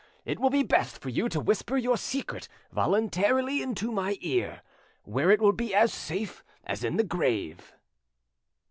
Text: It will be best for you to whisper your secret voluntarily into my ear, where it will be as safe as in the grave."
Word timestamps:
It 0.25 0.39
will 0.39 0.49
be 0.49 0.63
best 0.63 0.99
for 0.99 1.09
you 1.09 1.29
to 1.29 1.39
whisper 1.39 1.77
your 1.77 1.95
secret 1.95 2.47
voluntarily 2.71 3.61
into 3.61 3.91
my 3.91 4.17
ear, 4.19 4.63
where 5.03 5.29
it 5.29 5.39
will 5.39 5.51
be 5.53 5.75
as 5.75 5.93
safe 5.93 6.43
as 6.63 6.83
in 6.83 6.97
the 6.97 7.03
grave." 7.03 7.73